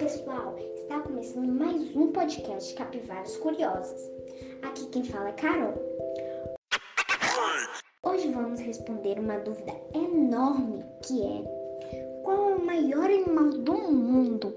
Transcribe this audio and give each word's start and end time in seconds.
pessoal, 0.00 0.56
está 0.76 0.98
começando 1.00 1.52
mais 1.52 1.94
um 1.94 2.10
podcast 2.10 2.72
Capivaras 2.72 3.36
Curiosas. 3.36 4.00
Aqui 4.62 4.86
quem 4.86 5.04
fala 5.04 5.28
é 5.28 5.32
Carol. 5.32 5.74
Hoje 8.02 8.30
vamos 8.30 8.60
responder 8.60 9.18
uma 9.18 9.36
dúvida 9.40 9.74
enorme 9.92 10.82
que 11.06 11.22
é 11.22 12.22
qual 12.22 12.48
é 12.48 12.54
o 12.54 12.64
maior 12.64 13.10
animal 13.10 13.50
do 13.50 13.74
mundo? 13.74 14.56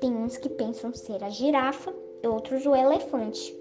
Tem 0.00 0.10
uns 0.10 0.38
que 0.38 0.48
pensam 0.48 0.94
ser 0.94 1.22
a 1.22 1.28
girafa 1.28 1.94
e 2.22 2.26
outros 2.26 2.64
o 2.64 2.74
elefante. 2.74 3.54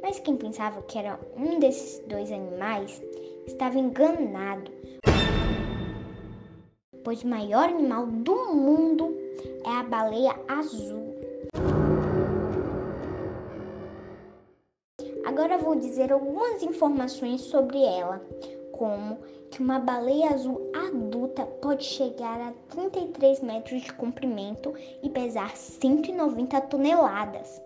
Mas 0.00 0.20
quem 0.20 0.36
pensava 0.36 0.80
que 0.82 0.96
era 0.96 1.18
um 1.36 1.58
desses 1.58 1.98
dois 2.06 2.30
animais 2.30 3.02
estava 3.48 3.80
enganado 3.80 4.70
pois 7.06 7.22
o 7.22 7.28
maior 7.28 7.68
animal 7.68 8.04
do 8.04 8.52
mundo 8.52 8.95
baleia 9.86 10.34
azul. 10.48 11.14
Agora 15.24 15.58
vou 15.58 15.76
dizer 15.76 16.12
algumas 16.12 16.62
informações 16.62 17.42
sobre 17.42 17.82
ela, 17.82 18.20
como 18.72 19.18
que 19.50 19.60
uma 19.62 19.78
baleia 19.78 20.30
azul 20.30 20.70
adulta 20.74 21.46
pode 21.62 21.84
chegar 21.84 22.40
a 22.40 22.52
33 22.68 23.40
metros 23.42 23.82
de 23.82 23.92
comprimento 23.92 24.72
e 25.02 25.10
pesar 25.10 25.56
190 25.56 26.60
toneladas. 26.62 27.60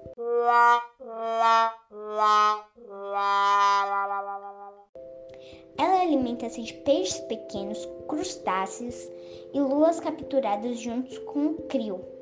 Ela 5.79 6.03
alimenta-se 6.03 6.63
de 6.63 6.75
peixes 6.75 7.21
pequenos, 7.21 7.89
crustáceos 8.07 8.95
e 9.53 9.61
lulas 9.61 9.99
capturadas 9.99 10.79
juntos 10.79 11.17
com 11.19 11.47
o 11.47 11.63
crio. 11.63 12.20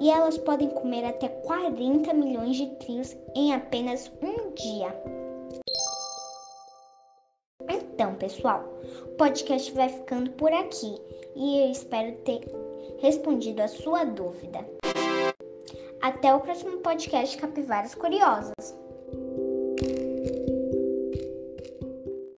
E 0.00 0.10
elas 0.10 0.38
podem 0.38 0.68
comer 0.70 1.04
até 1.04 1.28
40 1.28 2.12
milhões 2.14 2.56
de 2.56 2.66
crios 2.76 3.16
em 3.34 3.54
apenas 3.54 4.10
um 4.22 4.54
dia. 4.54 4.94
Então, 7.68 8.14
pessoal, 8.14 8.62
o 9.04 9.16
podcast 9.16 9.72
vai 9.72 9.88
ficando 9.88 10.30
por 10.32 10.52
aqui 10.52 10.94
e 11.34 11.60
eu 11.60 11.70
espero 11.70 12.14
ter 12.18 12.40
respondido 12.98 13.62
a 13.62 13.68
sua 13.68 14.04
dúvida. 14.04 14.58
Até 16.02 16.34
o 16.34 16.40
próximo 16.40 16.78
podcast 16.78 17.36
Capivaras 17.38 17.94
Curiosas. 17.94 18.85